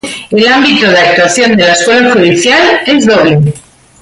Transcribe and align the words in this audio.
El 0.31 0.47
ámbito 0.47 0.89
de 0.89 0.97
actuación 0.97 1.55
de 1.55 1.61
la 1.63 1.73
Escuela 1.73 2.11
Judicial 2.11 2.79
es 2.87 3.05
doble. 3.05 3.53